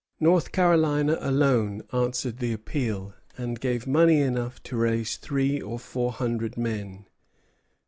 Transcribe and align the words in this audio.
North 0.19 0.51
Carolina 0.51 1.19
alone 1.21 1.83
answered 1.93 2.39
the 2.39 2.51
appeal, 2.53 3.13
and 3.37 3.59
gave 3.59 3.85
money 3.85 4.17
enough 4.19 4.57
to 4.63 4.75
raise 4.75 5.15
three 5.15 5.61
or 5.61 5.77
four 5.77 6.11
hundred 6.11 6.57
men. 6.57 7.05